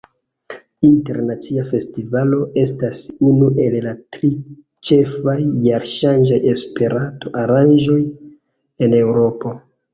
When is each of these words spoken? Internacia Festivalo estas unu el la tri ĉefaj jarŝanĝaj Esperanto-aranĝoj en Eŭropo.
Internacia 0.87 1.65
Festivalo 1.67 2.39
estas 2.61 3.03
unu 3.33 3.51
el 3.67 3.77
la 3.89 3.93
tri 4.17 4.31
ĉefaj 4.91 5.37
jarŝanĝaj 5.69 6.43
Esperanto-aranĝoj 6.57 8.03
en 8.89 9.01
Eŭropo. 9.05 9.59